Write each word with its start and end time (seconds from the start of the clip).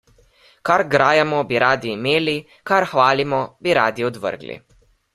Kar 0.69 0.83
grajamo, 0.93 1.43
bi 1.51 1.61
radi 1.65 1.93
imeli, 1.97 2.35
kar 2.73 2.89
hvalimo, 2.95 3.45
bi 3.65 3.81
radi 3.83 4.11
odvrgli. 4.13 4.63